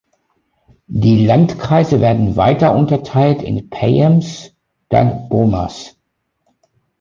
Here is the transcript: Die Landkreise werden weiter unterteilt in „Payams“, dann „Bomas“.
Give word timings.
Die 0.87 1.27
Landkreise 1.27 2.01
werden 2.01 2.35
weiter 2.35 2.75
unterteilt 2.75 3.43
in 3.43 3.69
„Payams“, 3.69 4.51
dann 4.89 5.29
„Bomas“. 5.29 5.95